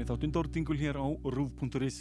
[0.00, 1.96] Velkomin í þáttun Dórtingul hér á rúf.is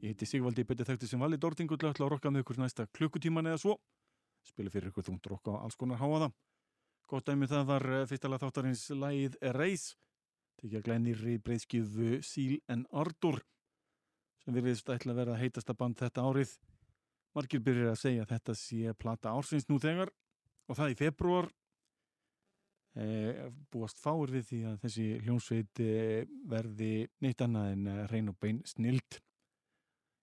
[0.00, 3.50] Ég heiti Sigvaldi, betið þekktu sem vali Dórtingul ætla að rokka með ykkur næsta klukkutíman
[3.50, 3.74] eða svo.
[4.48, 6.30] Spila fyrir ykkur þungt rokka á alls konar háaða
[7.12, 9.98] Gott dæmi það var eh, fyrstalega þáttarins lægið Erase
[10.62, 13.42] Tekja glænir í breyðskjöfu Síl en Ardur
[14.40, 16.56] sem virðist ætla að vera heitasta band þetta árið.
[17.36, 20.08] Margir byrjir að segja að þetta sé plata ársins nú þegar
[20.72, 21.52] og það í februar
[23.72, 25.92] búast fáur við því að þessi hljónsveit e,
[26.50, 26.92] verði
[27.24, 29.20] neitt annað en reyn og bein snild.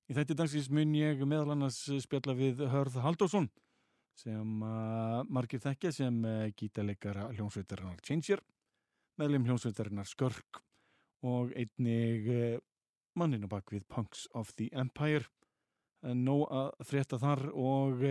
[0.07, 3.49] Í þetta dagsins mun ég meðal annars spjalla við Hörð Haldásson
[4.17, 4.61] sem
[5.29, 6.15] margir þekkja sem
[6.57, 8.41] gítarleikara hljónsveitarinnar Changer,
[9.19, 10.61] meðlum hljónsveitarinnar Skörk
[11.27, 12.25] og einnig
[13.17, 15.25] manninu bak við Punks of the Empire.
[16.01, 18.01] Nó að frétta þar og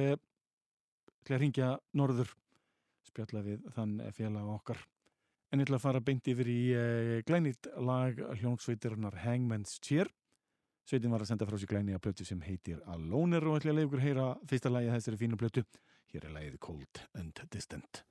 [1.27, 2.33] hljóða ringja norður
[3.17, 4.85] spjalla við þann félag okkar.
[5.53, 10.11] En ég ætla að fara beint yfir í uh, glænit lag hljónsveitirinnar Hangman's Cheer.
[10.87, 13.81] Sveitin var að senda frá sig glæni að plötu sem heitir Aloner og ætla að
[13.81, 15.67] leiða ykkur heyra fyrsta lagi að þessari fínu plötu.
[16.13, 18.05] Hér er lagið Cold and Distant.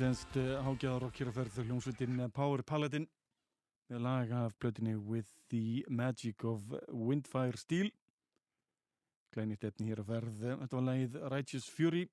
[0.00, 0.32] Íslenskt
[0.64, 3.02] hágjáðarokk hér að ferð hljómsveitin Power Paladin.
[3.92, 7.90] Með lag af blötinni With the Magic of Windfire Steel.
[9.34, 12.06] Glænit efni hér að ferð þetta var lagið Righteous Fury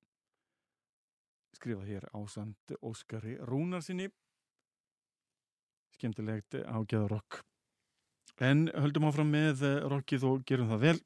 [1.56, 4.10] skrifað hér ásand Óskari Rúnarsinni
[5.96, 7.38] skemmtilegt hágjáðarokk
[8.50, 9.64] en höldum áfram með
[9.94, 11.00] rockið og gerum það vel.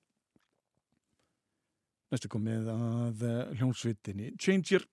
[2.11, 3.25] Næstu komið að
[3.61, 4.89] hljómsveitinni Changer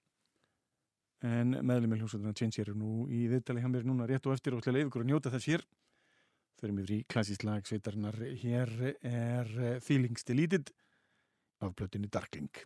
[1.26, 4.56] en meðlum með hljómsveitina Change eru nú í viðtali hjá mér núna rétt og eftir
[4.56, 5.66] og ætla ykkur að njóta þess hér.
[6.60, 8.18] Förum yfir í klassísk lag sveitarinnar.
[8.42, 8.74] Hér
[9.04, 10.74] er Feelings Deleted
[11.64, 12.64] af blötinni Darkling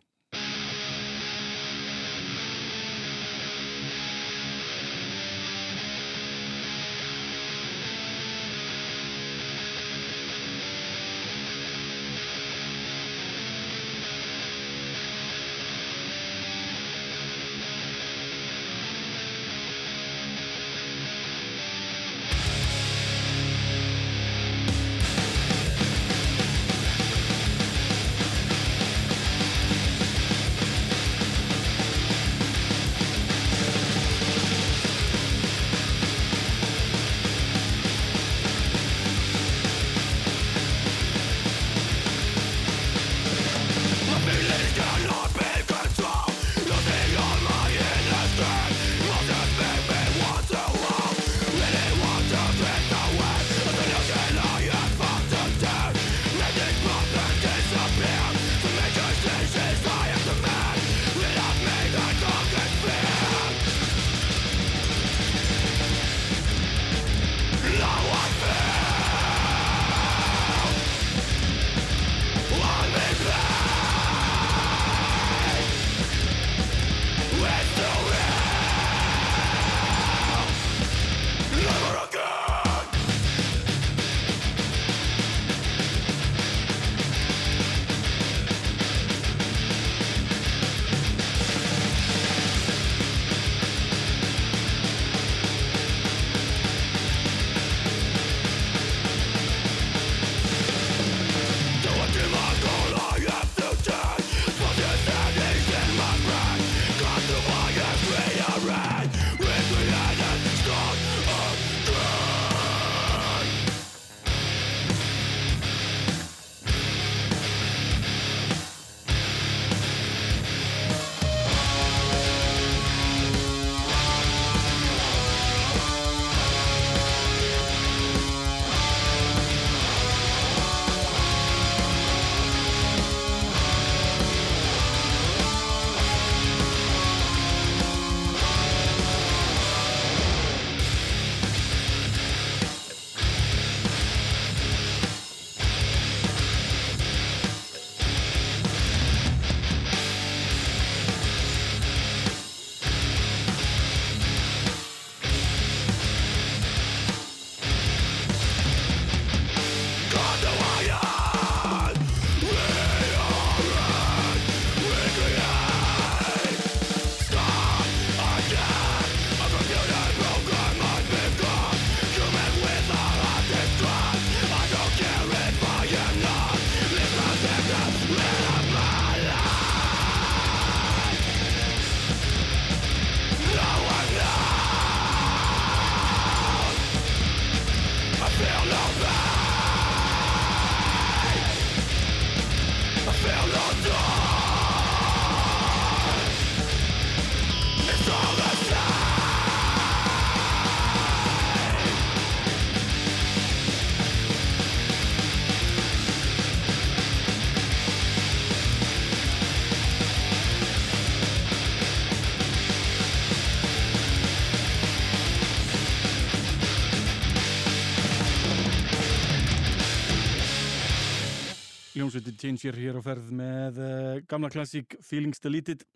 [222.04, 225.86] hljómsveitin Changer hér á ferð með uh, gamla klassík Feelings Deleted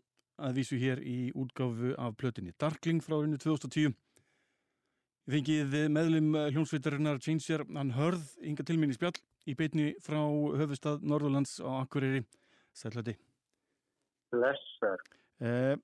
[0.41, 3.93] að vísu hér í útgáfu af plötinni Darkling frá árinu 2010
[5.29, 10.23] Ég fengið meðlum hljómsveitarinnar Changer hann hörð ynga til minni spjall í beitni frá
[10.63, 12.23] höfustad Norðurlands á Akureyri
[12.73, 13.19] Sælati
[14.33, 15.05] Blessar
[15.45, 15.77] uh,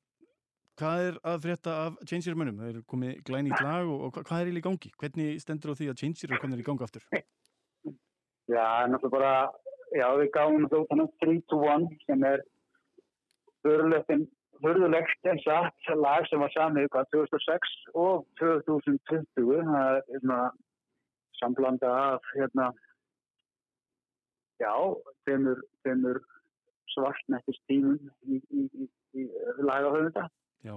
[0.81, 2.63] Hvað er að frétta af Changer mönnum?
[2.63, 4.95] Það er komið glæni í lag og, og hvað er í gangi?
[5.05, 7.05] Hvernig stendur á því að Changer er komin í ganga aftur?
[8.45, 9.37] Já, náttúrulega bara
[9.95, 12.43] já, við gáum þetta út hann 3 to 1 sem er
[13.65, 20.41] hörðulegt en satt lag sem var samið hvað 2006 og 2020 það er svona
[21.41, 22.71] samblanda af hérna
[24.63, 24.75] já,
[25.27, 26.21] þeimur, þeimur
[26.95, 29.27] svartnættist tímum í, í, í, í
[29.67, 30.29] lagahöfunda.
[30.65, 30.77] Já,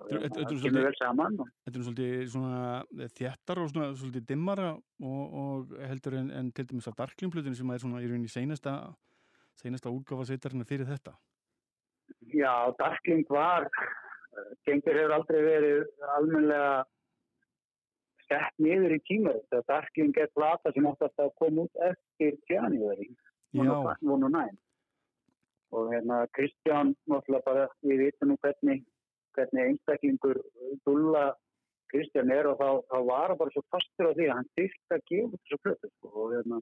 [0.00, 2.60] Þetta- þetta- þetta er svolítið- kemur vel saman og þetta er svolítið svona
[3.18, 7.70] þjættar og svona svolítið dimmara og, og heldur en, en til dæmis að Darkling-plötunni sem
[7.70, 8.94] er svona í rauninni seinasta
[9.60, 11.12] seinasta útgáfa sveitarinn fyrir þetta.
[12.32, 13.68] Já, Darkling var,
[14.66, 15.84] gengur hefur aldrei verið
[16.16, 16.84] almenlega
[18.30, 19.34] sett niður í tíma.
[19.52, 23.10] Það Darkling er plata sem átt að koma út eftir January,
[23.52, 24.56] Já, og Nine.
[25.70, 28.80] Og hérna Kristján, náttúrulega bara, við vitum nú hvernig,
[29.36, 30.42] hvernig einstaklingur
[30.86, 31.30] dulla
[31.90, 34.94] Kristján er og þá, þá var hann bara svo fastur á því að hann þyrst
[34.94, 35.90] að gefa þessu plötu.
[35.90, 36.60] Sko, og hérna,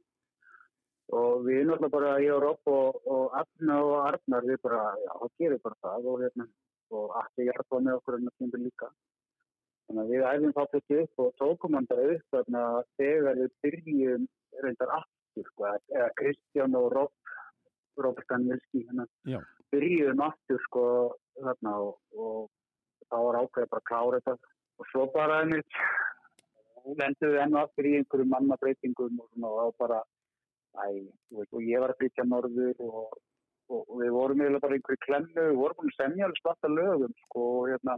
[1.18, 5.12] og við náttúrulega bara, ég og Rob og, og Arna og Arnar, við bara, já,
[5.40, 6.48] gerum við bara það og hérna,
[6.96, 8.90] og allir hjálpa með okkur en það kemur líka.
[9.88, 12.64] Þannig að við æfum þá þetta upp og tókum hann bara upp þarna
[13.00, 14.26] þegar við byrjum
[14.64, 17.34] reyndar aftur, sko, eða Kristján og Rob,
[17.98, 19.08] Robert Danielski, hérna,
[19.72, 20.84] byrjum aftur, sko,
[21.36, 22.46] þarna og, og
[23.08, 24.54] þá var ákveðið bara að klára þetta.
[24.78, 25.80] Og svo bara einmitt
[26.88, 30.04] við enn og aftur í einhverju mannabreitingum og svona og bara
[30.78, 33.16] Æ, þú veist, og ég var að flytja norður og,
[33.72, 36.70] og, og við vorum eiginlega bara einhverju klemmu, við vorum búin að semja alveg slatta
[36.70, 37.96] lögum, sko, og hérna,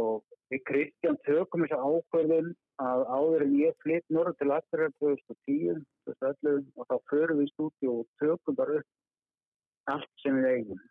[0.00, 2.50] og við Kristján tökum þessu ákverðin
[2.84, 7.52] að áður en ég flytt norður til Akkurir 2010, 2011 og þá förum við í
[7.52, 10.82] stúdíu og tökum bara upp allt sem við eigum,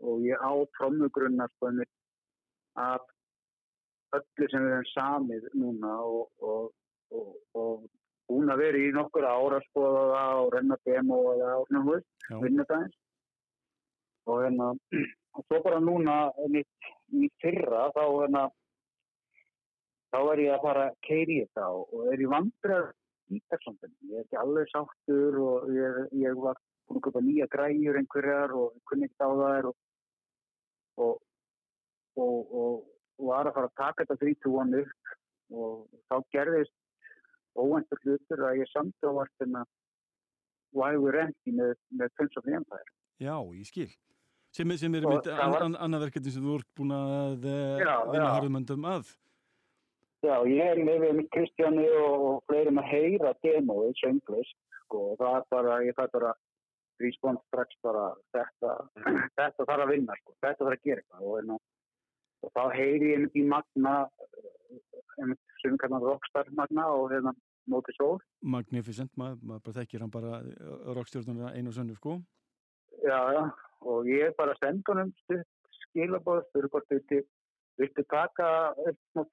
[0.00, 1.92] og ég á trommugrunnar, sko, einmitt
[2.78, 3.06] af
[4.16, 6.68] öllu sem við hefum samið núna og, og,
[7.12, 7.88] og, og
[8.28, 11.68] búin að vera í nokkur ára að skoða það og renna demo og það og
[11.72, 12.96] svona það eins.
[14.28, 14.70] Og hérna,
[15.36, 16.16] og svo bara núna
[16.52, 18.46] mitt í fyrra þá hérna,
[20.12, 22.90] þá er ég að fara að keiri þetta og, er í vandrar
[23.32, 23.94] í persóndin.
[24.08, 28.54] Ég er ekki alveg sáttur og ég, ég var búin að köpa nýja græjur einhverjar
[28.56, 29.78] og ég kunni ekki á þær og,
[31.04, 31.18] og,
[32.18, 32.72] og, og,
[33.28, 35.14] var að fara að taka þetta 3-2-1 upp
[35.58, 36.74] og þá gerðist
[37.58, 39.64] óvæntur hlutur að ég samt á vartina
[40.76, 42.90] Why We're Empty með, með the Empire.
[43.18, 43.88] já, ég skil.
[44.54, 47.48] Sem, sem er mitt an, var- an, annað verkefni sem þú ert búin að
[47.82, 49.10] Já, vinna harðumöndum að.
[50.24, 55.36] Já, ég er með með Kristjáni og, fleirum að heyra demóið sönglist, sko, og það
[55.36, 56.32] er bara, ég fæ bara
[56.98, 58.72] respond strax bara þetta,
[59.38, 61.60] þetta þarf að vinna, sko, þetta þarf að gera eitthvað og,
[62.44, 63.94] og þá heyri ég einmitt í Magna,
[65.18, 67.34] einmitt sem við kallar Rockstar Magna og hérna
[67.68, 70.42] Móti Sól, Magnificent, maður, maður bara þekkir hann bara
[70.96, 72.18] rockstjórnuna einu og sönnu, sko.
[73.04, 73.42] já, já,
[73.92, 77.20] og ég bara senda honum stutt skilabóð, fyrir hvort þetta
[77.78, 78.48] viltu taka
[79.14, 79.28] með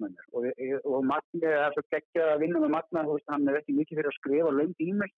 [0.00, 0.22] mér.
[0.32, 0.46] Og,
[0.88, 4.10] og Magni er svo geggja að vinna með Magna, veist, hann er ekki mikið fyrir
[4.12, 5.12] að skrifa lönd í mig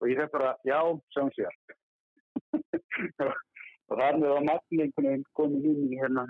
[0.00, 0.78] og ég hef bara, já,
[1.14, 1.54] sjáum sér
[3.88, 6.26] og þannig var Magni einhvern veginn komin inn í hérna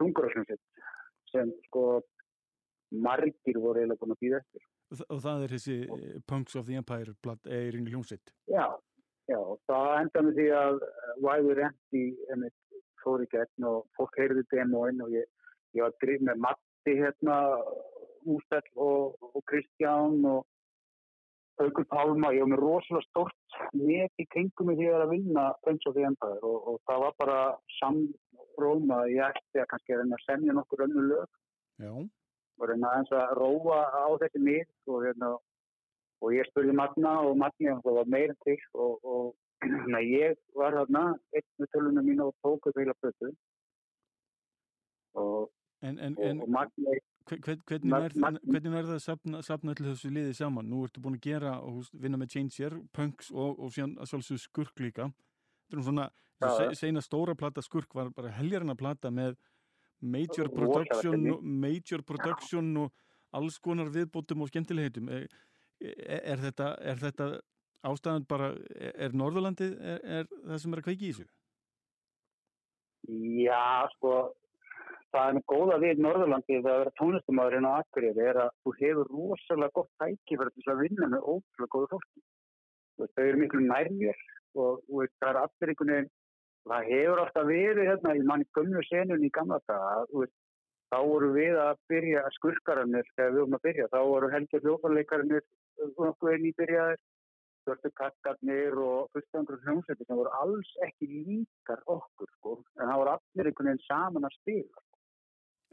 [0.00, 0.84] þungarottum sitt
[1.30, 1.84] sem sko
[2.90, 6.56] margir voru eiginlega búin að býða eftir Og, þa- og það er þessi eh, Punks
[6.58, 7.12] of the Empire
[7.46, 8.32] er í hljómsitt.
[8.50, 8.64] Já,
[9.30, 10.80] já, og það enda með því að
[11.22, 12.00] We're Empty
[12.34, 12.56] einmitt
[13.04, 15.28] fór í gegn og fólk heyrði demóin og ég,
[15.78, 17.36] ég var drif með Matti hérna,
[18.34, 20.42] Ústell og, og Kristján og
[21.60, 25.86] Haukur Pálma, ég var með rosalega stort net í kringum mig því að vinna Prince
[25.86, 27.38] of the Empire og, og það var bara
[28.60, 31.28] samróma, ég ætti að kannski að reyna að semja nokkur önnu lög
[31.80, 31.92] Já,
[32.60, 35.30] og reyna aðeins að róa á þessi mið og, hérna,
[36.20, 39.34] og ég spurði Magna og Magni og það var meira til og, og
[39.92, 41.04] na, ég var þarna
[41.36, 43.32] einn með tölunum mín og tók upp heila plötu
[45.14, 45.50] og,
[45.82, 46.98] en, en, og, en og Magni
[47.30, 50.68] hve- hve- hvernig er það að safna, safna allir þessu liði saman?
[50.70, 54.42] Nú ertu búin að gera og vinna með Changer, Punks og, og síðan að sjálfsögðu
[54.44, 55.08] skurk líka.
[55.70, 56.06] Þetta er svona.
[56.40, 59.36] Se, seina stóra plata skurk var bara heljarinn að plata með
[60.00, 62.92] major production, og, major production og
[63.36, 65.10] alls konar viðbótum og skemmtilegheitum.
[65.12, 65.26] Er,
[65.80, 67.28] er, er, þetta, er þetta
[67.86, 71.28] ástæðan bara, er, er Norðurlandið er, er það sem er að kveiki í þessu?
[73.40, 74.14] Já, sko,
[75.14, 78.74] það er nú góða við Norðurlandi þegar að vera tónlistamæðurinn á Akureyri er að þú
[78.80, 82.24] hefur rosalega gott tæki fyrir þess að vinna með ótrúlega góðu fólki.
[83.00, 84.24] Þau eru miklu nærmjör
[84.60, 86.10] og veist, það er allir einhvern veginn,
[86.68, 90.34] það hefur alltaf verið hérna í manni gömlu senun í gamla veist,
[90.90, 95.46] þá voru við að byrja skurkarannir þegar við vorum að byrja, þá voru helgjör hljófarleikarannir
[95.96, 97.00] nokkuð einn í byrjaðir,
[97.64, 103.14] svörtu kakkarnir og fullstangur hljómsveitir sem voru alls ekki líkar okkur sko, en það voru
[103.14, 104.84] allir einhvern veginn saman að spila.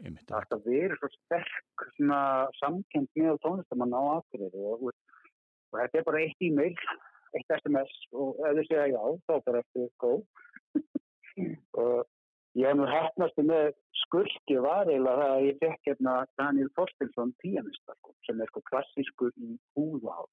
[0.06, 0.28] Einmitt.
[0.30, 2.22] Það ætti að vera svo sterk svona
[2.60, 5.24] samkend með tónlistamann á Akureyri og, og,
[5.72, 6.76] og þetta er bara eitt e-mail,
[7.34, 10.22] eitt SMS og ef þau segja já, þá er þetta eftir góð.
[11.84, 12.08] Og
[12.58, 13.70] ég hef nú hættnastu með
[14.04, 18.64] skurki var eiginlega það að ég fekk hérna Daniel Þorstinsson pianista sko, sem er sko
[18.72, 20.24] klassískur í húða á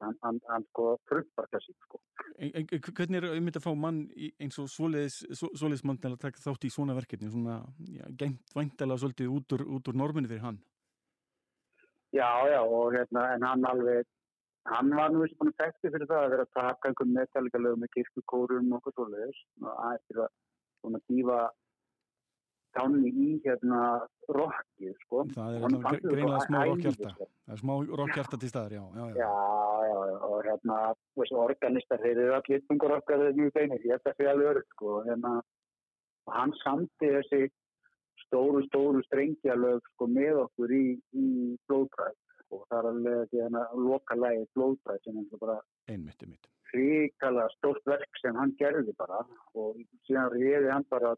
[0.00, 2.00] hann, sko fruppar klassík sko.
[2.38, 4.02] En, en, hvernig er einmitt að fá mann
[4.40, 7.60] eins og svoleiðis, mann til að taka þátt í svona verkefni, svona
[8.20, 10.60] gæmt væntalega svolítið út úr, úr norminni fyrir hann?
[12.16, 14.08] Já, já, og hérna, en hann alveg,
[14.68, 17.62] hann var nú ekki búin að tekja fyrir það að vera að taka einhvern meðtælega
[17.64, 20.30] lögum með kirkukórum og okkur svoleiðis, og aðeins að
[20.80, 21.38] svona dífa
[22.76, 23.80] tánni í hérna
[24.30, 25.24] rockið sko.
[25.34, 27.14] Það er hérna greinlega smá rockhjarta.
[27.18, 29.30] það er smá rockhjarta til staðar, já Já, já,
[29.90, 30.76] já, já og hérna
[31.18, 34.52] þessu organistar, þeir eru allir tungur okkar þegar mjög beinir, ég ætla að segja alveg
[34.52, 35.34] öll sko, hérna
[36.28, 37.42] og hann samti þessi
[38.26, 40.84] stóru, stóru strengjalög sko með okkur í,
[41.16, 41.26] í
[41.66, 42.14] blóðbræð
[42.70, 45.56] það er alveg því hérna loka lægi blóðbræð sem er bara
[45.90, 46.48] einmitt, einmitt.
[46.74, 49.20] ríkala stórt verk sem hann gerði bara.
[49.58, 51.14] Og síðan reyði hann bara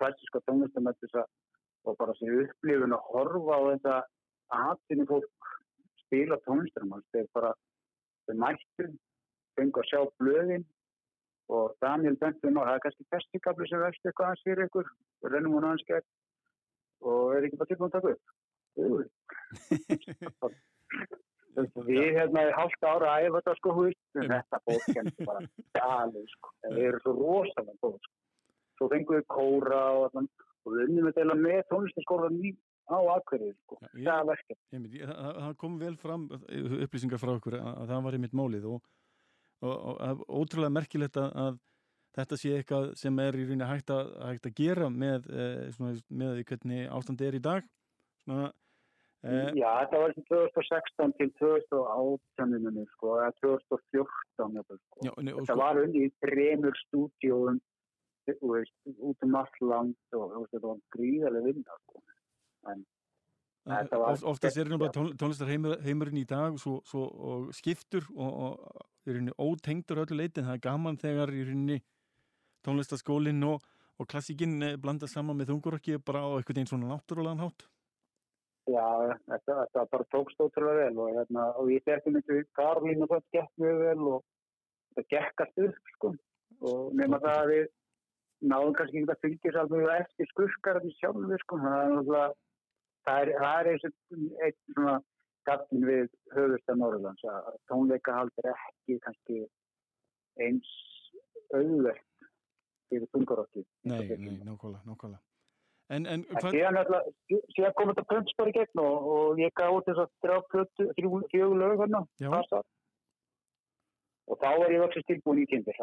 [0.00, 1.16] klassiska tónlistamöndis
[1.84, 3.94] og bara sér upplifun að horfa á þetta
[4.60, 5.50] aðtynni fólk
[6.04, 7.50] spila tónlistamönd þeir bara,
[8.26, 8.84] þeir mættu
[9.58, 10.64] fengu að sjá blöðin
[11.52, 15.32] og Daniel Benton og það er kannski festikabli sem verðst eitthvað aðeins fyrir ykkur og
[15.32, 16.08] rennum hún aðeins gegn.
[17.04, 18.24] Og er ekki bara tilbúin að taka upp
[21.86, 25.42] við hérna í halvt ára að æfa þetta sko húst en þetta bótt kemur bara
[25.78, 28.14] gæli sko, það eru svo rosalega bótt sko.
[28.74, 32.40] Svo fengum við kóra og, og við unnum við deila með tónlistaskólan
[32.90, 33.78] á Akureyri sko.
[33.80, 35.04] Já, ég, það verkefni.
[35.04, 38.90] Það, það kom vel fram upplýsingar frá okkur að, að það var einmitt málið og,
[39.64, 41.62] og, og ótrúlega merkilegt að, að
[42.18, 45.94] þetta sé eitthvað sem er í rauninni hægt að, hægt að gera með, eh, svona,
[46.10, 47.70] með hvernig ástandi er í dag.
[48.24, 48.50] Svona,
[49.24, 55.04] Já, þetta var 2016 til 2018 sko, eða 2014 sko.
[55.06, 57.60] Já, ne, þetta sko, var unni í tremur stúdíóum
[58.28, 62.02] veist, út um allt land og þetta var gríðarlega vinna sko.
[62.72, 62.84] en
[63.64, 69.20] var oftast er náttúrulega tón, tónlistarheimurinn í dag svo, svo, og skiptur og, og er
[69.40, 71.32] ótengtur öllu leitin, það er gaman þegar
[72.64, 73.64] tónlistarskólinn og,
[74.00, 77.64] og klassíkinn blanda saman með þungurökki bara á eitthvað einn svona náttúrulegan hátt
[78.64, 78.84] Já,
[79.28, 83.26] þetta, þetta bara tókst ótrúlega vel og, hérna, og ég tekki myndi Karlín og það
[83.36, 84.22] gekk mjög vel og
[84.96, 86.12] það gekkast upp sko.
[86.64, 87.66] Og nema það að við
[88.52, 91.60] náðum kannski ekki að fylgja sér alveg eftir skurkararni sjálfur sko.
[93.04, 93.92] það er, það er eins og
[94.46, 94.96] einn svona
[95.44, 99.42] gafin við höfustan Norrlands að tónleikahald er ekki kannski
[100.40, 100.72] eins
[101.52, 102.30] auðvert
[102.88, 105.33] fyrir tungarokki Nei, nei, nákvæmlega, nákvæmlega
[105.92, 106.54] En, en hvað...
[107.52, 110.08] Síðan kom þetta pönts bara í gegn og, og ég gaf út þess að
[111.32, 112.06] fjögur lög hérna
[114.24, 115.74] og þá er ég vöksist tilbúin í tímbi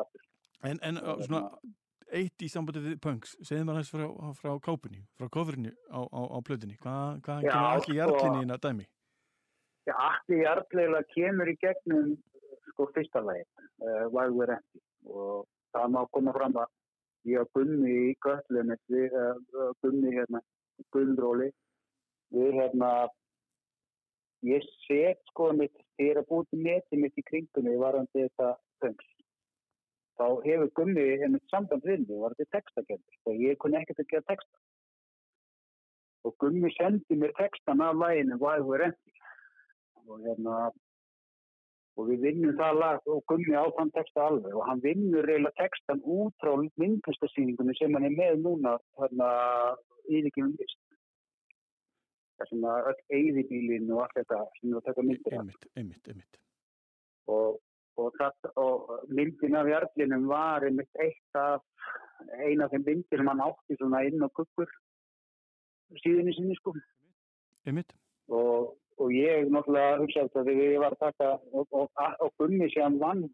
[0.66, 1.44] En, en svona
[2.12, 6.22] eitt í sambandi við punks, segðum við aðeins frá, frá kápunni, frá kofurinu á, á,
[6.28, 8.88] á plötunni, hvað hva kemur allir hjartlinni inn að dæmi?
[9.88, 12.12] Já, allir hjartlega kemur í gegnum
[12.70, 13.46] sko fyrsta lagi
[13.82, 14.84] uh, Wild We're Empty.
[15.10, 16.74] Og það má koma fram að
[17.30, 20.44] ég hafa gunni í göllum við uh, gunni hérna
[20.96, 21.52] gunnróli.
[22.32, 22.92] Við hérna
[24.48, 29.12] ég set sko mitt þegar að búið neti mitt í kringunni varandi þetta punks
[30.22, 34.04] þá hefur Gummi einmitt samband við mig og var þetta textakendur og ég kunni ekkert
[34.04, 34.58] að gera texta.
[36.28, 39.14] Og Gummi sendi mér textan af læginu Why We're Empty.
[40.06, 40.58] Og hérna
[42.02, 44.54] og við vinnum það lag og Gummi á þann texta alveg.
[44.58, 49.32] Og hann vinnur reyla textan út frá myndlistarsýningunni sem hann er með núna hérna
[50.10, 50.80] yfirkjöfum list.
[52.42, 56.40] Það sem að öll eigðibílin og allt þetta sem við taka myndir einmitt, einmitt, einmitt.
[57.30, 57.60] Og
[58.00, 61.64] og, það, og myndin af Jarlinum var einmitt eitt af
[62.46, 64.70] eina af þeim myndir sem hann átti svona inn á kukkur
[66.04, 66.74] síðan í sinni sko.
[67.68, 67.94] Einmitt.
[68.32, 72.84] Og, og ég náttúrulega hugsaði þetta þegar ég var að taka og, og Gunni sé
[72.84, 73.28] hann vann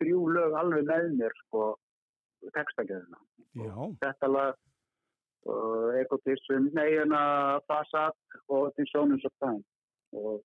[0.00, 1.72] þrjú lög alveg með mér sko
[2.56, 4.60] textagjörðuna þetta lag
[5.98, 8.14] Egotism, Neyjana, Fasad
[8.48, 9.64] og The Sonus of Time.
[10.14, 10.42] Og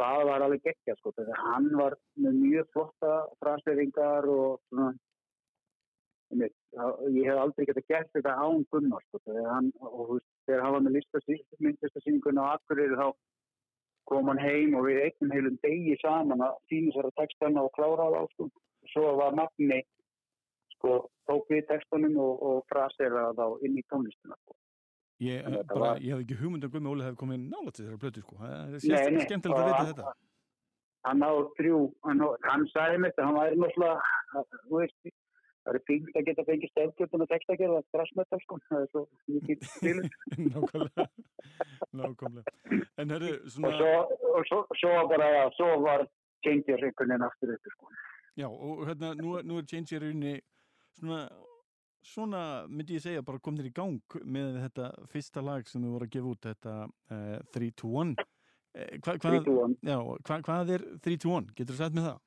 [0.00, 3.12] það var alveg geggja sko, þegar hann var með mjög flotta
[3.42, 4.90] frasveringar og svona
[6.40, 10.76] ég hef aldrei gett að gert þetta án Gunnar sko, þegar hann og, þegar hann
[10.76, 13.08] var með listasýningun á Akureyri þá
[14.10, 17.72] kom hann heim og við einnum heilum degi saman að sína sér að textana og
[17.76, 18.48] klára á sko.
[18.90, 19.80] Svo var Magni
[20.76, 20.96] sko,
[21.30, 24.56] tók við textanum og, og fraseraði þá inn í tónlistuna sko.
[25.20, 27.84] Ég, að bara, var- ég hef ekki hugmynd um Gummi Óli hefði komið nála til
[27.86, 28.36] þeirra plötu sko.
[28.40, 30.14] Það er skemmtilegt að vita þetta.
[31.06, 35.12] Hann á þrjú, hann, hann sagði mér þetta, hann væri náttúrulega, þú veist,
[35.64, 39.02] það er fínt að geta fengið stöðgjöldun og textagerð að stressmeta sko, það er svo
[39.34, 40.08] mikið stílur.
[40.52, 41.06] Nákvæmlega.
[42.00, 42.54] Nákvæmlega.
[43.02, 43.92] En herru, og svona, svo,
[44.30, 46.06] og svo, svo bara, svo var
[46.44, 47.92] Changes einhvern veginn aftur upp sko.
[48.40, 50.34] já, og hérna, nú, nú er Change í rauninni
[50.96, 51.20] svona,
[52.06, 56.08] svona myndi ég segja bara komnir í gang með þetta fyrsta lag sem þau voru
[56.08, 58.16] að gefa út, þetta uh, 3-2-1.
[58.70, 59.78] Eh, hva, hvað, 3-2-1.
[59.84, 61.54] já, hva, hvað er 3-2-1?
[61.58, 62.18] Getur þú sagt með það?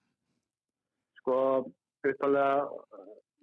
[1.23, 1.35] sko,
[2.11, 2.47] uppalega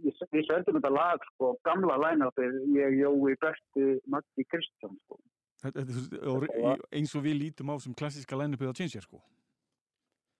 [0.04, 5.18] við söndum þetta lag, sko, gamla line-upið, ég, Jói, Berti, Maggi, Kristján, sko.
[6.96, 9.20] Eins og við lítum á sem klassíska line-upið á Change, sko.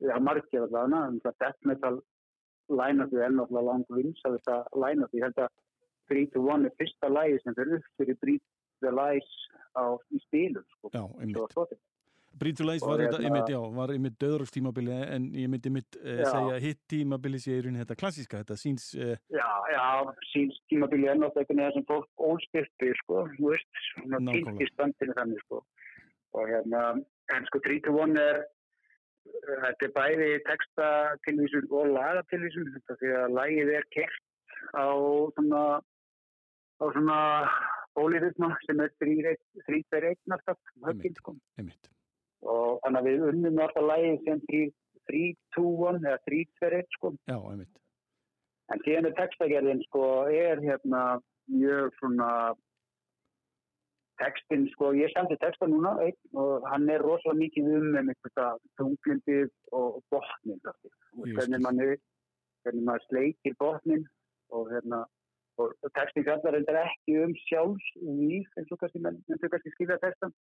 [0.01, 1.97] Já, margir allavega, en það death metal
[2.73, 5.19] line-upið er náttúrulega langt vinsað þetta line-upið.
[5.21, 5.51] Ég held að
[6.11, 8.47] 3-2-1 er fyrsta lagi sem fyrir upp fyrir Breathe
[8.81, 9.31] the Lies
[9.77, 10.93] á, í stílum, sko.
[10.97, 11.77] Já, einmitt.
[12.31, 16.29] Og var þetta, hérna- einmitt, já, var einmitt döðrökstímabili en ég myndi einmitt uh, Já.
[16.31, 19.83] segja hitt tímabili sé í rauninni þetta klassíska, þetta síns, uh, Já, já,
[20.31, 24.71] síns tímabili er náttúrulega einhvern veginn sem fólk ólstyrti, sko, þú veist, svona týnt í
[24.71, 25.61] standinu þannig, sko.
[26.39, 26.87] Og hérna,
[27.37, 28.41] en sko 3-2-1 er,
[29.67, 34.27] þetta er bæði textatilvísun og lagatilvísun, þetta því að lagið er kert
[34.79, 34.89] á
[35.37, 35.65] svona,
[36.81, 37.21] á svona
[37.99, 41.37] bólirithma sem er 3-2-1 alltaf, högginn, sko.
[41.61, 41.97] einmitt.
[42.47, 44.41] Og þannig að við unnum alltaf lagið sem
[45.11, 47.13] 3-2-1 eða 3-2-1, sko.
[47.29, 47.77] Já, einmitt.
[48.71, 51.05] En er textagerðin sko, er hérna
[51.51, 52.31] mjög svona
[54.21, 58.61] textin sko, ég sendi texta núna einn, og hann er rosalega mikið um með eitthvað
[58.79, 60.61] tunglindið og botnin
[61.35, 64.05] hvernig mann hvernig maður sleikir botnin
[64.55, 65.05] og hérna
[65.61, 70.35] og textin kallar þetta ekki um sjálfsvíf eins og kannski kannski skilja textan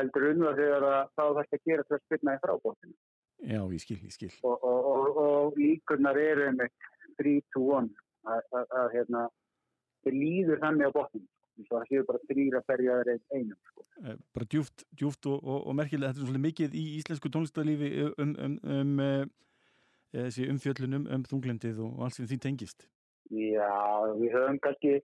[0.00, 2.94] heldur um það þegar að það þarf að gera til að spilna í frá botnin
[3.40, 4.32] Já, ég skil, ég skil.
[4.44, 6.88] og, og, og, og líkurnar eru einmitt
[7.20, 7.92] 3-2-1
[8.28, 9.26] að, hérna
[10.04, 11.00] þið líður þannig á
[11.60, 13.84] og það séu bara þrýra berja þeir einum sko.
[14.00, 18.56] Uh, bara djúft, djúft og, merkilega, þetta er svolítið mikið í íslensku tónlistarlífi um, um,
[18.76, 19.26] um uh,
[20.14, 22.86] þessi umfjöllun um, um þunglendið og allt sem því tengist.
[23.30, 23.72] Já,
[24.16, 24.96] við höfum kannski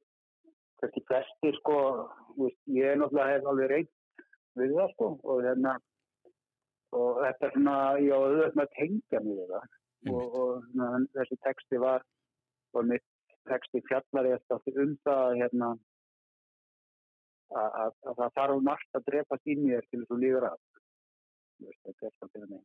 [0.80, 1.76] kannski flestir sko
[2.74, 3.92] ég er náttúrulega hef alveg reynd
[4.60, 5.74] við það sko og hérna
[6.96, 9.66] og þetta er svona, ég á auðvitað tengja við það
[10.12, 12.06] og, og svona, þessi texti var
[12.76, 13.06] og mitt
[13.50, 15.68] texti fjallar ég eftir um það að, hérna
[17.50, 20.58] að, að, að það þarf margt að drepast í mér til þess að líður af
[21.56, 22.64] Þú þetta er svona fyrir mig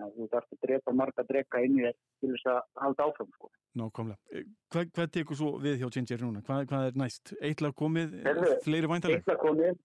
[0.00, 3.06] að þú þarfst að drepa margt að dreka inn í þér til þess að halda
[3.08, 3.50] áfram sko
[3.80, 4.18] Nákvæmlega.
[4.34, 6.42] Eh, Hvað, hvað tekur svo við hjá Ginger núna?
[6.46, 7.32] Hvað, hvað er næst?
[7.38, 9.20] Eitt lag komið, Heyrðu, fleiri væntaleg?
[9.20, 9.76] eitthvað komið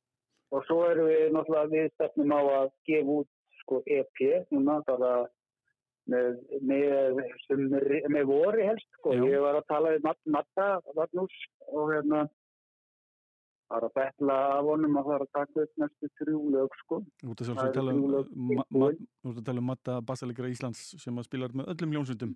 [0.54, 3.30] og svo erum við náttúrulega við stefnum á að gefa út
[3.64, 4.22] sko EP
[4.54, 5.14] núna bara
[6.06, 7.22] með, með,
[8.14, 9.16] með voru helst sko.
[9.18, 11.34] Ég var að tala við Mat- Matta Vatnús
[11.74, 12.28] og hérna
[13.66, 16.76] það er að betla af honum að það er að taka upp næstu þrjú lög
[16.84, 17.00] sko.
[17.24, 21.72] Þú ert að tala um, að tala um Matta Bassalegra Íslands sem að spilar með
[21.74, 22.36] öllum ljónsundum.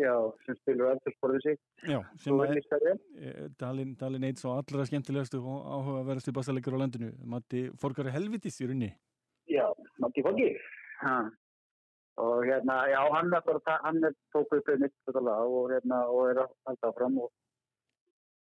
[0.00, 0.14] Já,
[0.46, 2.52] sem spilur eldursporðið sitt Já, sem er
[3.20, 7.12] Eh, Dalinn Dalin eins og allra skemmtilegastu og áhugaverðastu bassalegur á landinu.
[7.24, 8.90] Matti Forgari Helvitis í runni.
[9.50, 9.66] Já,
[10.02, 10.50] Matti Foggi
[11.04, 11.16] ha.
[12.16, 13.42] og hérna, já, hann er
[13.82, 17.32] hann er tók upp þetta lag og hérna, og er að halda áfram og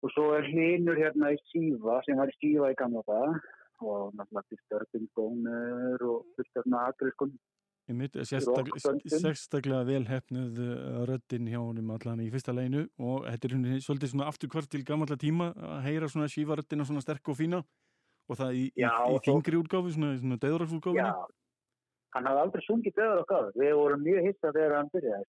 [0.04, 3.40] og svo er hlinur hérna í Sífa sem var í Sífa í gamla það
[3.90, 6.66] og náttúrulega störfing gónur og fullt af
[7.90, 13.82] sérstaklega vel hefnuð uh, röddin hjá honum allan í fyrsta leginu og þetta er henni
[13.86, 17.64] svolítið svona afturkvart til gamalla tíma að heyra svona sífaröddina svona sterk og fína
[18.30, 21.12] og það í, í, Já, í svo- þingri útgáfi, svona, svona Já, döðrarsútgáfinni
[22.16, 23.50] hann hafði aldrei sungið döður okkar.
[23.58, 25.28] Við vorum mjög hissa þegar hann byrjaði.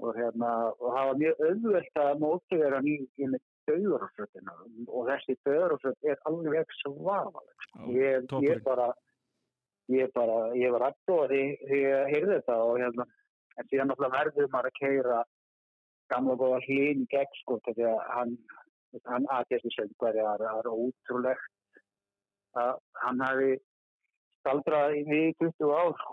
[0.00, 2.10] Og hérna, og það var mjög auðvelt að
[2.88, 4.56] í, í með döðurafröðina.
[4.88, 7.66] Og þessi döðurafröð er alveg svafaleg.
[7.96, 8.90] Ég, ég bara,
[9.88, 13.06] ég bara, ég var aðdóða því því ég heyrði þetta og hérna,
[13.56, 15.20] en síðan náttúrulega verður maður að keira
[16.10, 18.36] gamla góða hlýn í gegn sko, því að hann,
[19.06, 21.80] hann aðgjast í söngværi, það er ótrúlegt
[22.60, 22.74] að
[23.04, 23.52] hann hafi
[24.40, 26.04] staldrað í við 20 ár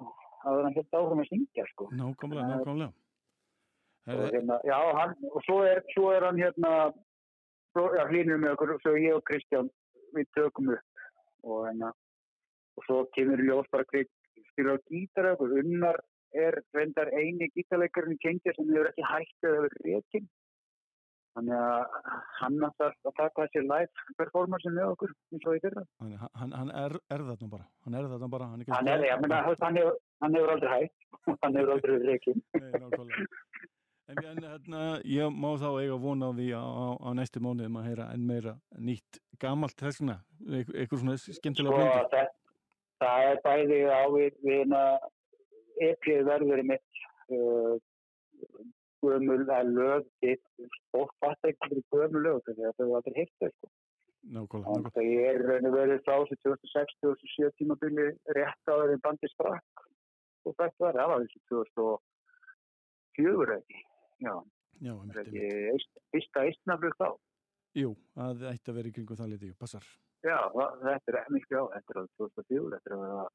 [0.47, 1.89] að hann helt áfram að syngja sko.
[1.97, 2.93] Nákvæmlega, nákvæmlega
[4.07, 6.73] og, hérna, já, hann, og svo er, svo er hann hérna
[7.73, 9.71] svo, já, hlýnur með okkur svo ég og Kristján
[10.15, 11.03] við tökum upp
[11.43, 11.91] og hérna
[12.77, 14.07] og svo kemur ljós bara hver,
[14.51, 15.99] spila á gítar og unnar
[16.35, 20.27] er reyndar eini gítarleikarinn í Kengja sem hefur ekki hægt eða verið rekin
[21.37, 25.85] þannig að hann þarf að taka þessi live performance með okkur eins og í fyrra
[26.01, 27.67] Hann, hann, hann er, er þarna bara.
[27.85, 28.49] Hann er þarna bara.
[28.53, 31.07] Hann, hann, er, ég, meina, hann, hefur, hann hefur aldrei hægt
[31.43, 31.97] hann hefur aldrei
[32.57, 33.27] nákvæmlega.
[34.07, 37.79] En, en hérna, ég má þá eiga vona á því á, á, á næstu mánuðum
[37.81, 42.21] að heyra enn meira nýtt gamalt þessuna, eitthvað svona skemmtilega Sko.
[43.01, 44.67] Það, er bæði á við, við
[45.87, 46.91] epið verður mitt
[47.35, 47.73] uh,
[49.03, 50.03] gömul að lög
[51.21, 53.67] fatt ekki fyrir gömul lög þegar það hefur aldrei heilt þau sko.
[54.27, 59.27] Þannig að ég er raun og verið frá þessu 2006-2007 tímabili rétt á þeirri bandi
[59.31, 59.73] sprakk
[60.47, 63.79] og þetta var, var þessu 2004 ekki.
[64.25, 64.33] Já,
[64.81, 67.09] Já, er ekki eist, fyrsta eistnaflug þá.
[67.77, 69.85] Jú, það ætti að vera í kringum það litið, jú, passar.
[70.25, 73.25] Já, það- þetta er miklu á, þetta er á 2004, þetta er að vera,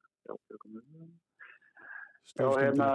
[2.37, 2.89] já, hérna,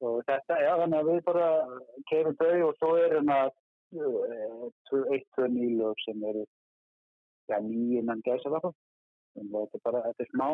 [0.00, 1.46] og þetta, já, þannig að við bara
[2.10, 6.44] keirum þau og svo er hérna eh, tvö- eitt, tvö nýlög sem eru,
[7.48, 8.74] já, nýinnan gæsa það.
[9.38, 10.48] En þetta er bara, þetta er smá,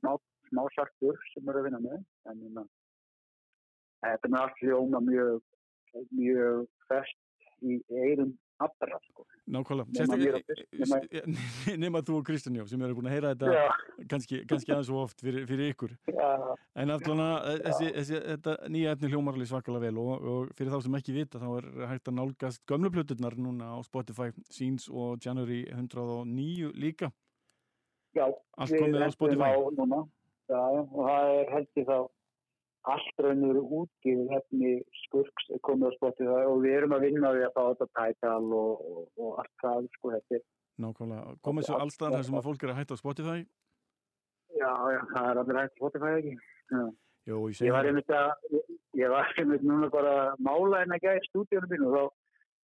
[0.00, 0.16] smá,
[0.50, 2.64] smá sartur sem eru að vinna með, en hérna,
[4.02, 5.42] þetta er með allt hljóma mjög,
[6.10, 7.18] mjög fest
[7.62, 9.26] í eirum allra, sko.
[9.52, 13.64] Nákvæmlega, Nema sérstaklega nema þú og Kristján Jó sem eru búin að heyra þetta Já,
[14.10, 15.92] kannski, kannski aðeins og oft fyrir, fyrir ykkur.
[16.08, 16.30] Já,
[16.82, 20.96] en þessi, þessi, þetta nýja efni hljómar alveg svakalega vel og, og fyrir þá sem
[21.00, 25.62] ekki vita þá er hægt að nálgast gömlu plöturnar núna á Spotify Scenes og January
[25.68, 27.12] 109 líka.
[28.16, 28.26] Já.
[28.28, 29.52] allt komið á Spotify.
[29.52, 30.02] á núna,
[30.48, 31.96] já, og það er heldur þá
[32.90, 34.72] allt raunur útgifið hefni
[35.04, 38.48] skurks er komið á Spotify og við erum að vinna við að fá þetta tætal
[38.58, 40.42] og, og, og allt það, sko, þetta er,
[40.82, 43.38] nákvæmlega, komið svo allstaðar þar sem að fólk er að hætta á Spotify?
[44.52, 46.34] Já, já, það er allir hægt Spotify ekki.
[47.22, 48.58] Jó, ég Ég var það einmitt að,
[48.98, 52.10] ég- var einmitt núna bara að mála en að gæða í stúdíunum mínu og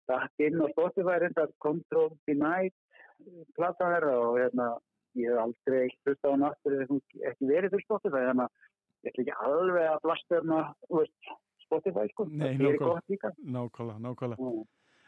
[0.06, 2.76] þá dætt inn á Spotify reynda Control Denied
[3.58, 4.68] plata þeirra og hérna,
[5.18, 7.00] ég hef aldrei hlusta á eða
[7.32, 8.64] ekki verið fyrir Spotify, þannig að
[9.06, 10.00] ég ætla ekki alveg að
[11.00, 11.34] veist,
[11.66, 12.26] Spotify, sko.
[12.30, 13.32] Nei, nákvæmlega.
[13.42, 14.66] nákvæmlega, nákvæmlega Mm.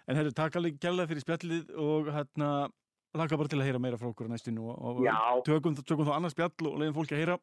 [0.07, 2.69] en herru, takk alveg gælega fyrir spjallið og hérna,
[3.13, 5.03] laka bara til að heyra meira frá okkur á næstinu og,
[5.45, 7.37] tökum, tökum þá annars spjall og leiðum fólki að heyra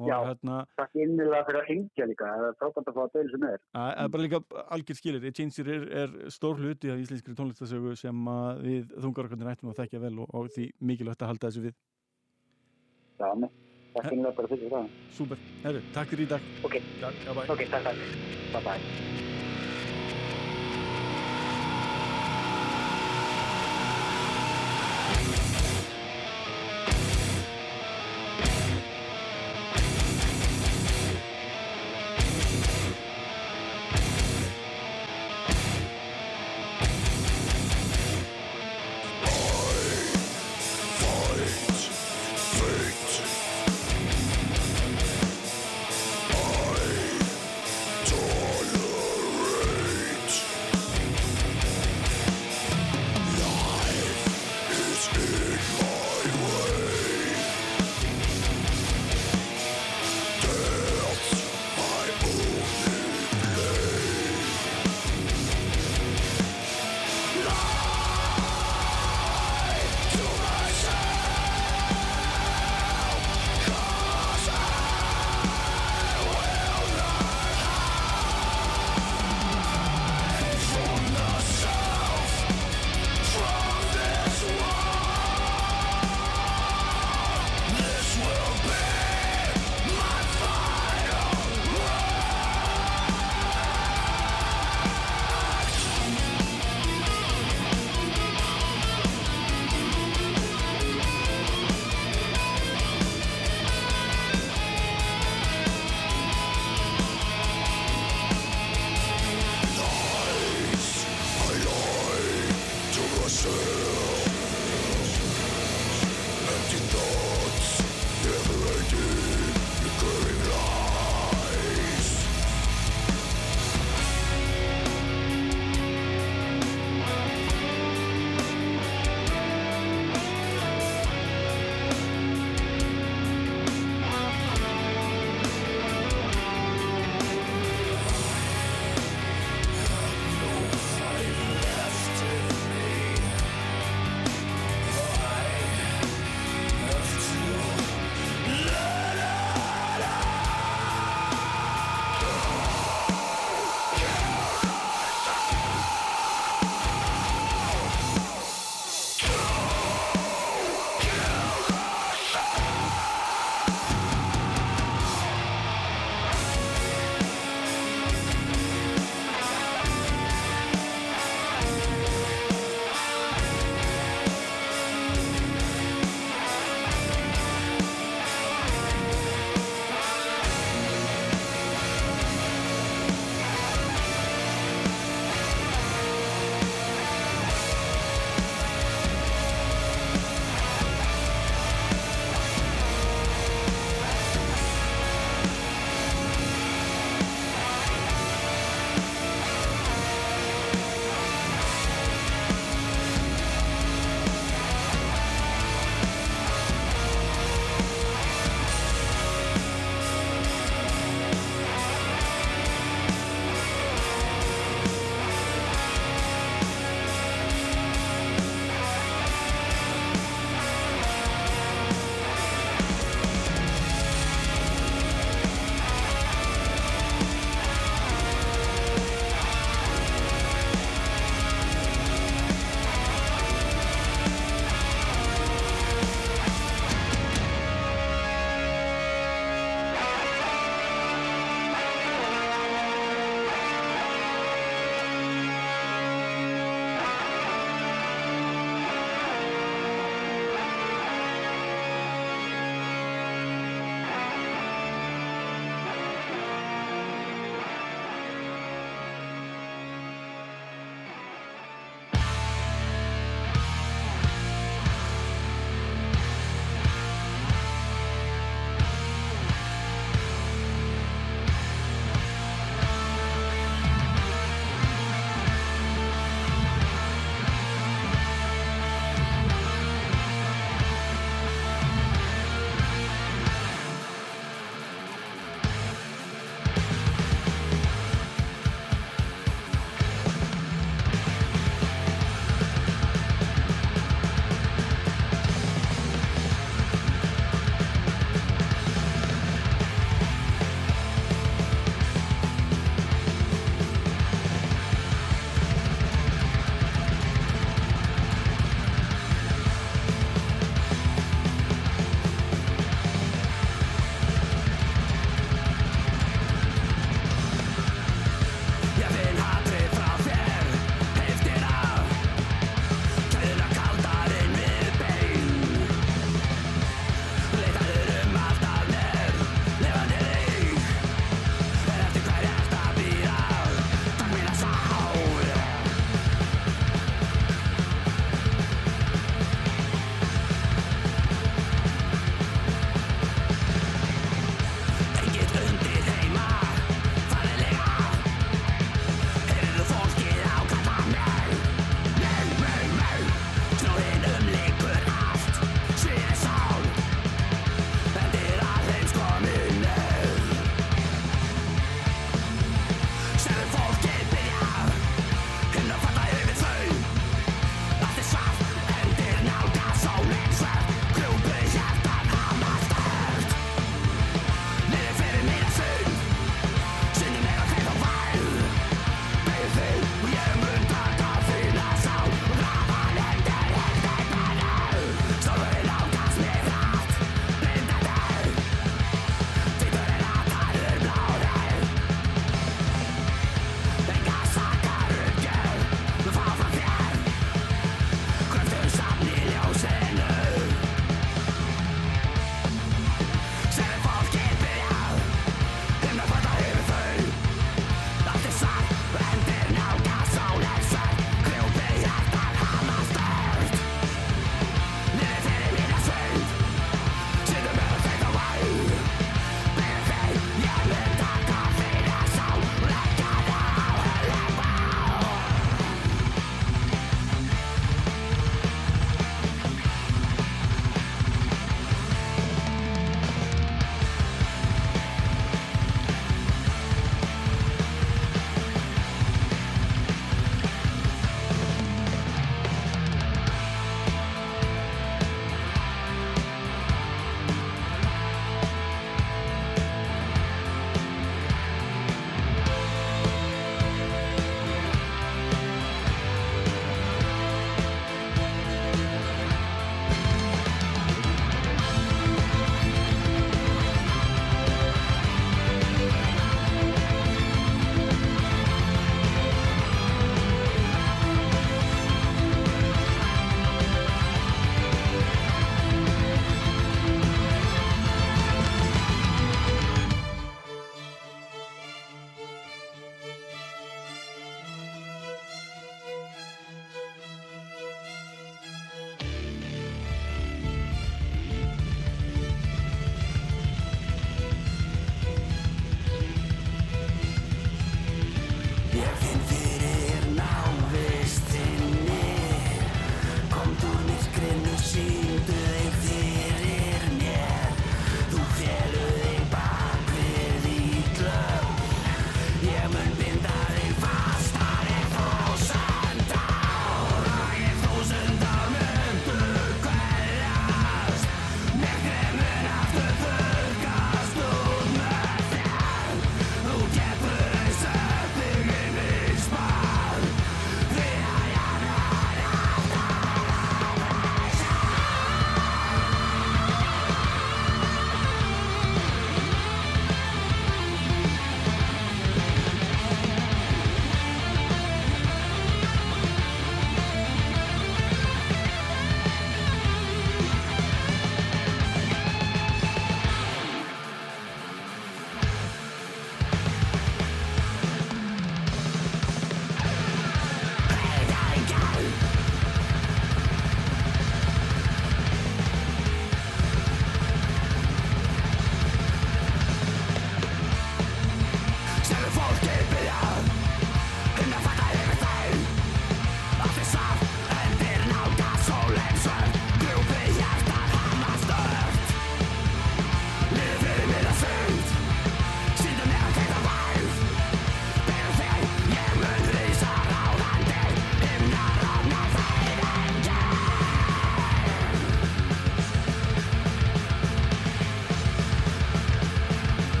[0.00, 0.16] og Já.
[0.24, 3.42] hérna, takk innilega fyrir að hengja líka, það er frábært að fá að deila sem
[3.44, 3.58] er.
[3.76, 4.40] Það er bara líka
[4.74, 8.16] algjör skilir Changer er, er stór hluti af íslenskri tónlistasögu sem
[8.64, 11.74] við þungarokkarnir ættum að þekkja vel og, og því mikilvægt að halda þessu við
[13.20, 13.34] Já,
[13.94, 14.88] nei, takk innilega bara fyrir það.
[15.18, 16.74] Súper, herru, takk fyrir í dag Ok.
[17.00, 17.98] Takk, já, bæ Ok, takk, takk.
[18.52, 18.80] Bye bye.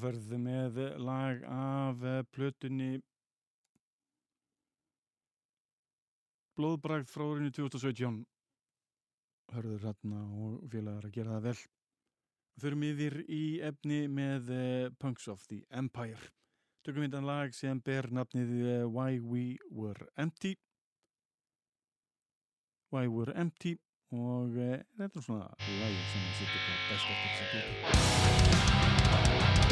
[0.00, 2.94] Ferði með lag af eh, plötunni
[6.56, 8.22] Blóðbragð frá árinu 2017
[9.54, 11.60] hörður hérna og félagar að gera það vel.
[12.60, 16.32] Förum yfir í efni með uh, Punks of the Empire.
[16.84, 20.52] Tökum við þetta lag sem ber nafnið uh, Why We Were Empty.
[22.92, 23.76] Why We Were Empty
[24.10, 24.56] og
[24.98, 27.52] þetta er svona lagi sem sittur hvað best eftir þess
[29.64, 29.69] að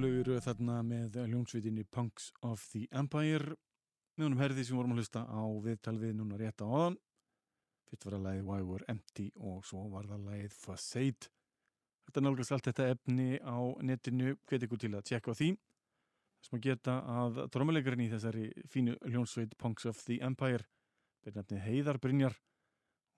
[0.00, 3.56] þarna með ljónsvitinni Punks of the Empire.
[4.16, 6.96] Með honum herði sem vorum að hlusta á viðtal við núna rétt á áðan.
[7.90, 11.30] Fyrst var það lægið Why We're Empty og svo var það lægið Facade.
[12.06, 14.36] Þetta nálgast allt þetta efni á netinu.
[14.48, 15.50] Hvet ykkur til að tjekka á því.
[16.40, 20.64] Þess maður geta að drómuleikarinn í þessari fínu ljónsveit Punks of the Empire
[21.24, 22.36] byrjandi Heiðar Brynjar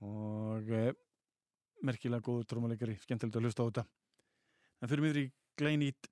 [0.03, 0.91] og eh,
[1.87, 3.85] merkilega góður drómuleikari, skemmtilegt að hlusta á þetta.
[4.83, 5.29] En fyrir miður í
[5.59, 6.12] glænít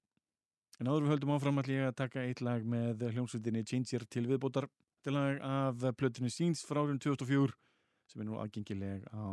[0.80, 4.66] En áður við höldum áfram allir að taka eitt lag með hljómsveitinni Changer til viðbótar.
[5.00, 7.52] Þetta lag af plötinu Scenes frá árun 2004
[8.10, 9.28] sem er nú aðgengileg á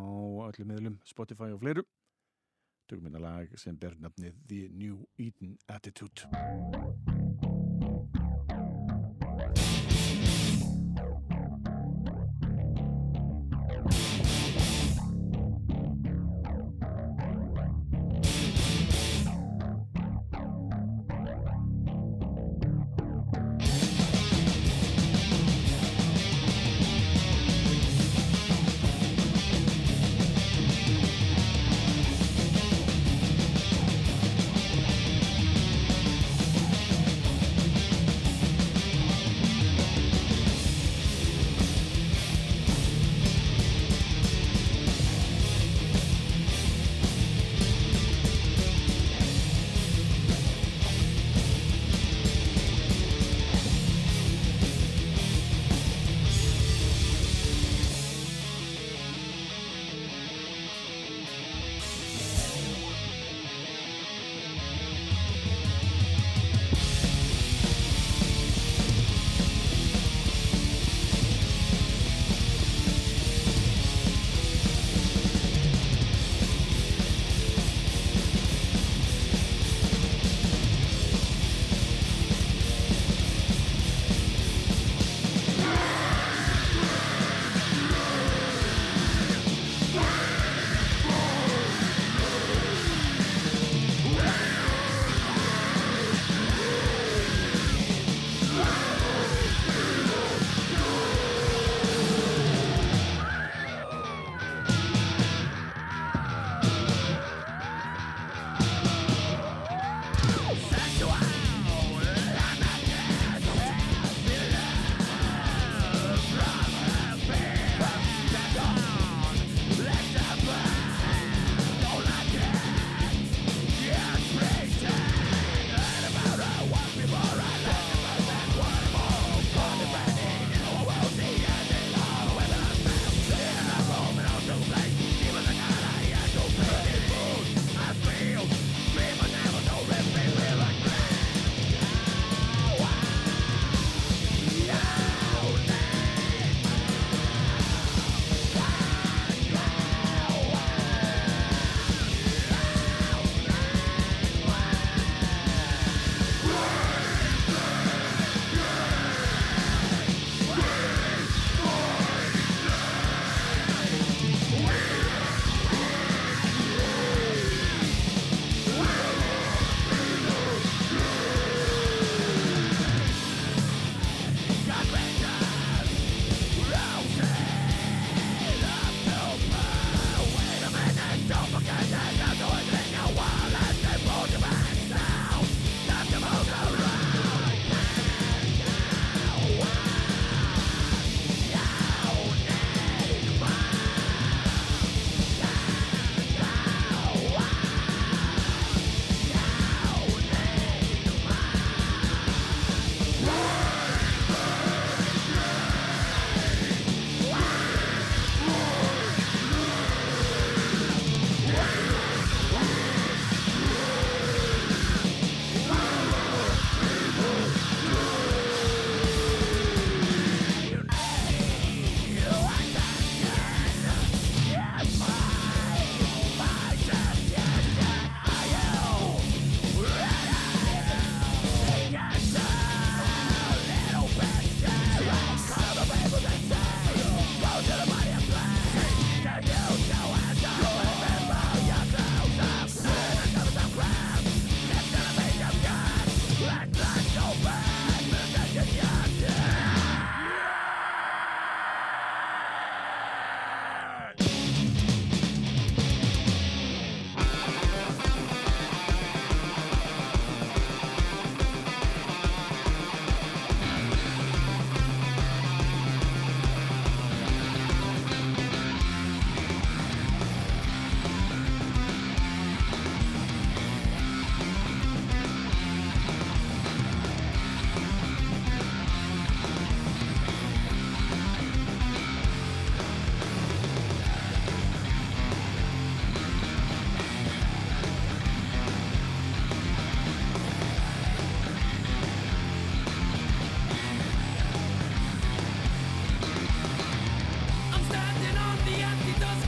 [0.52, 1.86] öllum meðlum Spotify og fleiru.
[2.88, 6.28] Tökum hérna lag sem ber nafnið The New Eden Attitude.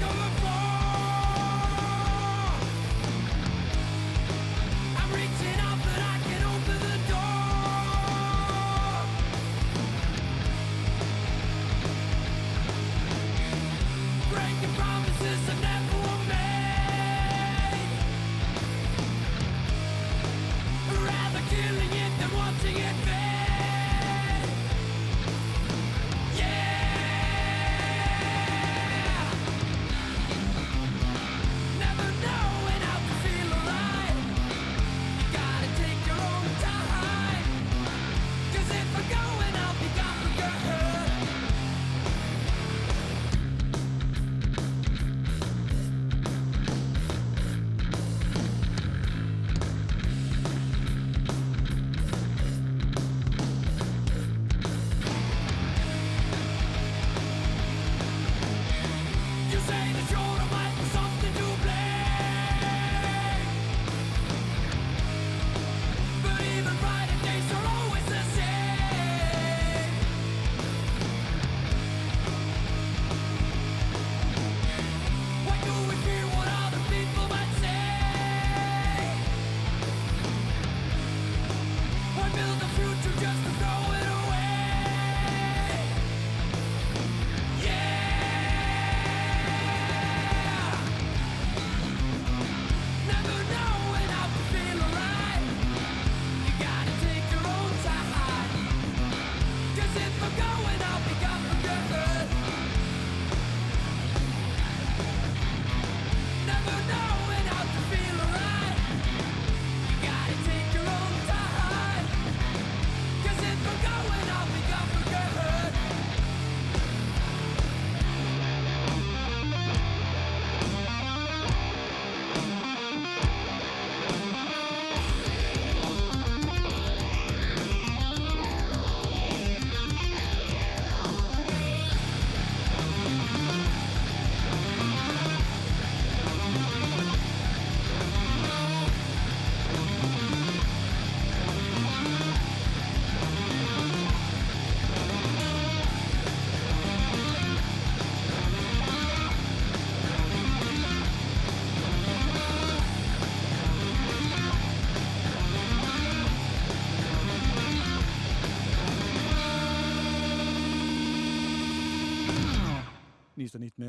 [0.09, 0.48] California.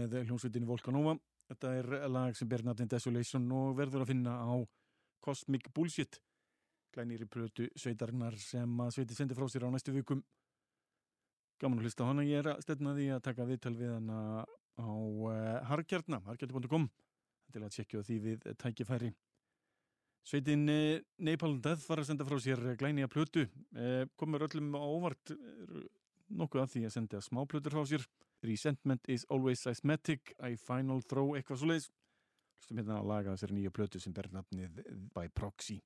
[0.01, 1.17] Með hljómsveitinni Volcanova.
[1.51, 4.55] Þetta er lag sem ber nafnin Desolation og verður að finna á
[5.21, 6.21] Cosmic Bullshit
[6.95, 10.23] glænýri prötu sveitarinnar sem að sveiti sendi frá sér á næstu vikum.
[11.61, 12.25] Gaman að hlusta hana.
[12.27, 14.21] Ég er að stefna því að taka viðtal við hana
[14.81, 15.33] á uh,
[15.71, 16.89] harkjartna, harkjartna.com
[17.53, 19.11] til að tjekkja því við tækifæri.
[20.27, 23.47] Sveitin uh, Nepal Death var að senda frá sér glænýja plötu.
[23.77, 25.35] Uh, komur öllum á óvart
[26.31, 28.07] nokkuð að því að senda smá plötur frá sér
[28.43, 30.35] Resentment is always seismic.
[30.41, 31.91] I final throw, eitthvað svo leiðis
[32.61, 34.83] Hlustum hérna að laga þessari nýja plötu sem ber nafnið
[35.17, 35.81] By Proxy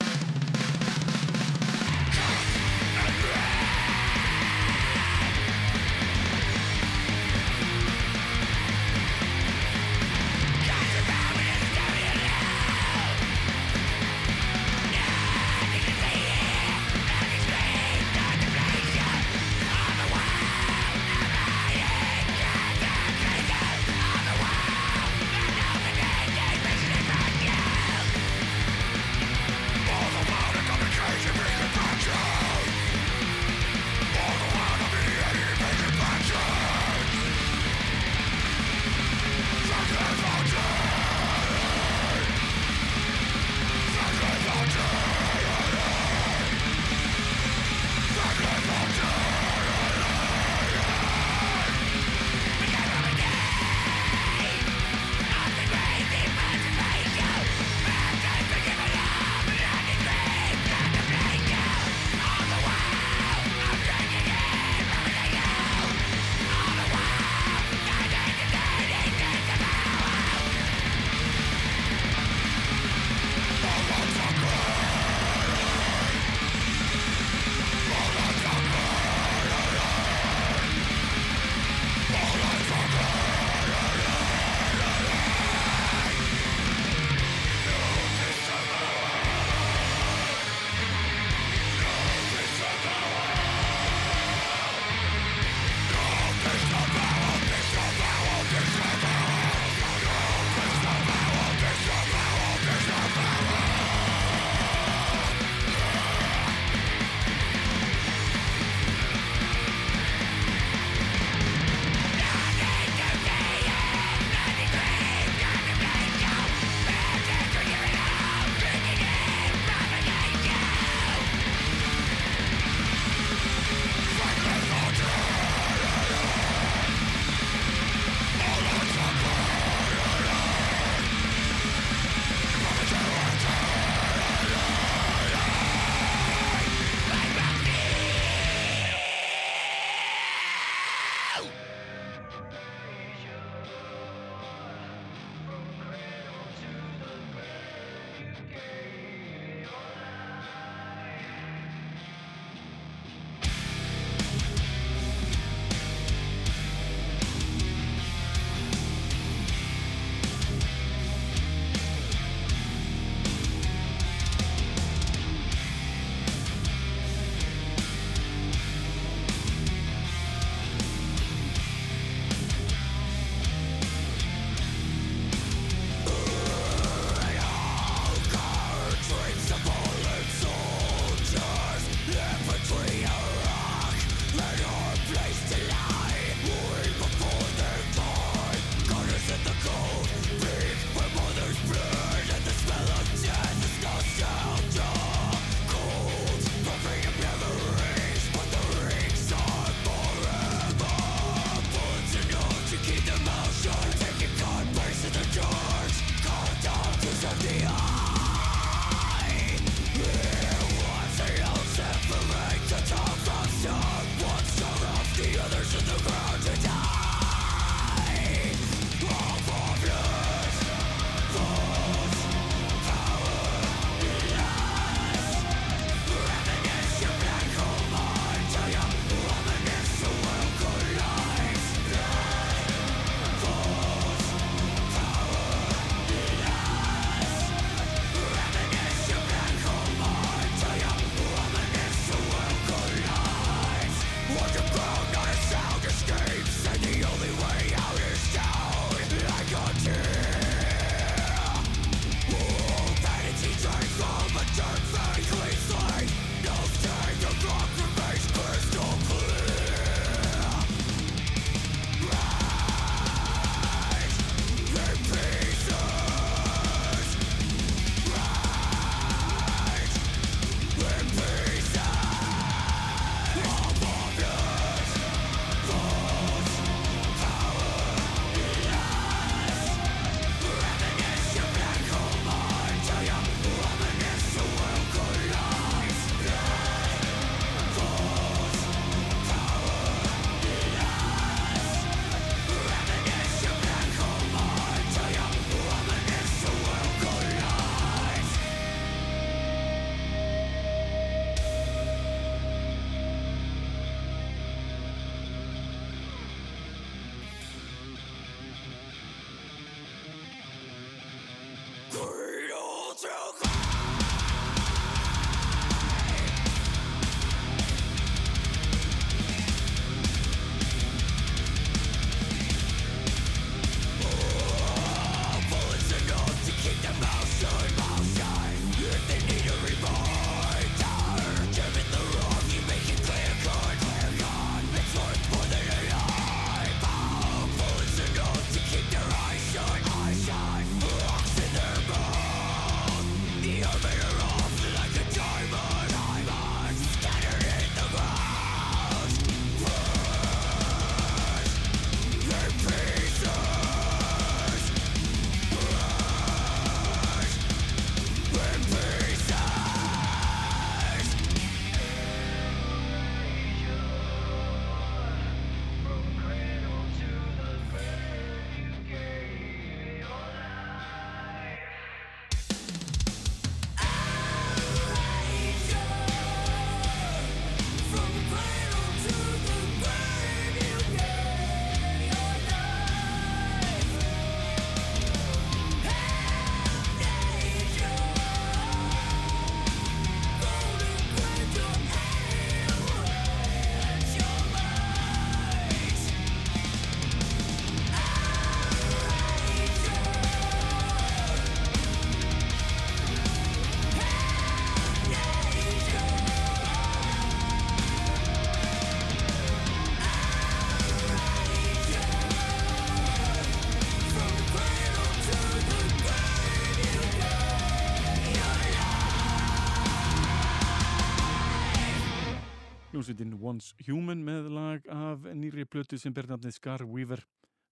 [423.04, 427.20] hljómsveitin Once Human með lag af nýri plötu sem ber nafnið Scar Weaver.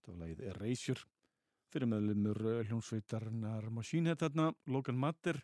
[0.04, 1.06] Það var lagið Erasure
[1.72, 5.38] fyrir meðlumur hljómsveitarnar Machine Head þarna, Logan Matter.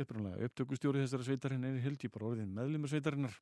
[0.00, 3.34] Upprannlega upptökustjóri þessara sveitarinn er hild, ég bara orðin meðlumur sveitarinnar.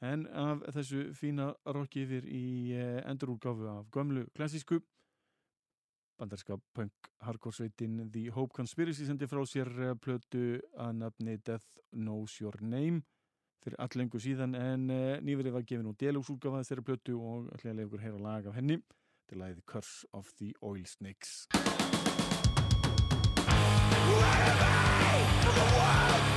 [0.00, 2.46] En af þessu fína rocki yfir í
[2.76, 4.80] eh, endurúrgáfu af gömlu klassísku
[6.16, 11.68] bandarska punk hardcore sveitin The Hope Conspiracy sendi frá sér eh, plötu að nafni Death
[11.92, 13.02] Knows Your Name
[13.66, 17.78] fyrir allengu síðan en uh, nýverið var gefin úr delúsúlgafa þessari plötu og ætlaði að
[17.80, 18.80] leiða ykkur heyra lag af henni.
[19.26, 21.48] Til lagið Curse of the Oil Snakes.
[25.56, 26.35] Grave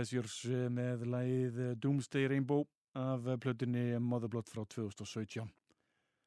[0.00, 2.62] Pleasures eh, með lagið eh, Doomsday Rainbow
[2.96, 5.44] af eh, plötunni Motherblot frá 2017.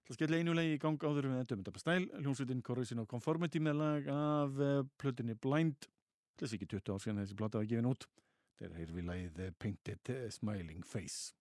[0.05, 3.63] Það skelli einu lagi í gang áður við endum þetta stæl, hljómsveitin Corrosion of Conformity
[3.63, 4.61] með lag af
[5.01, 5.89] plötunni Blind,
[6.37, 8.05] þess ekki 20 ár síðan þessi platta var gefin út.
[8.59, 11.33] Þeir heyrðu við lagið Painted Smiling Face.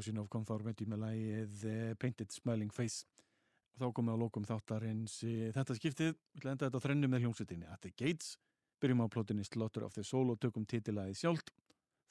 [0.00, 3.04] Corrosion of Conformity með lægið eh, Painted Smiling Face.
[3.74, 5.16] Og þá komum við á lókum þáttarins
[5.52, 8.38] þetta skiptið, við ætlum enda þetta á þrennu með hljómsutinni At the Gates,
[8.80, 11.52] byrjum á plötunni Slaughter of the Soul og tökum titilæði sjálft.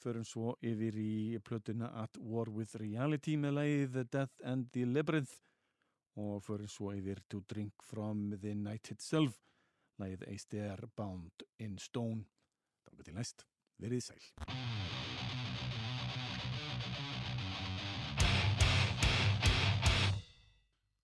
[0.03, 4.85] Förum svo yfir í plötuna At War with Reality með lægið The Death and the
[4.85, 5.39] Labyrinth
[6.21, 9.41] og fyrir svo yfir To Drink From The Night Itself
[9.97, 12.27] lægið A Stair Bound in Stone.
[12.85, 13.47] Þannig til næst,
[13.81, 14.21] verið sæl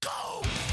[0.06, 0.65] go!